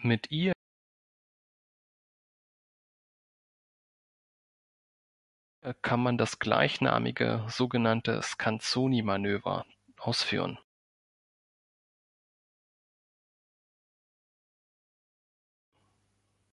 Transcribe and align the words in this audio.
Mit 0.00 0.30
ihr 0.30 0.54
kann 5.82 6.02
man 6.02 6.16
das 6.16 6.38
gleichnamige 6.38 7.44
sogenannte 7.50 8.22
"Scanzoni-Manöver" 8.22 9.66
ausführen. 9.98 10.58